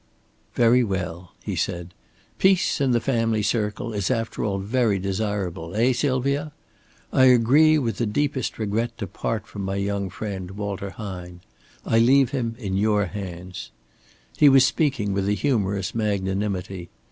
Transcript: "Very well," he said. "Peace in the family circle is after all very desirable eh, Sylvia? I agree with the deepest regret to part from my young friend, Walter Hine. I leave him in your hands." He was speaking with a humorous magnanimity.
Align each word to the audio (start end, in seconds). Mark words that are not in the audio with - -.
"Very 0.55 0.83
well," 0.83 1.33
he 1.43 1.55
said. 1.55 1.93
"Peace 2.39 2.81
in 2.81 2.89
the 2.89 2.99
family 2.99 3.43
circle 3.43 3.93
is 3.93 4.09
after 4.09 4.43
all 4.43 4.57
very 4.57 4.97
desirable 4.97 5.75
eh, 5.75 5.93
Sylvia? 5.93 6.53
I 7.13 7.25
agree 7.25 7.77
with 7.77 7.97
the 7.97 8.07
deepest 8.07 8.57
regret 8.57 8.97
to 8.97 9.05
part 9.05 9.45
from 9.45 9.61
my 9.61 9.75
young 9.75 10.09
friend, 10.09 10.49
Walter 10.49 10.89
Hine. 10.89 11.41
I 11.85 11.99
leave 11.99 12.31
him 12.31 12.55
in 12.57 12.77
your 12.77 13.05
hands." 13.05 13.69
He 14.35 14.49
was 14.49 14.65
speaking 14.65 15.13
with 15.13 15.29
a 15.29 15.33
humorous 15.33 15.93
magnanimity. 15.93 16.89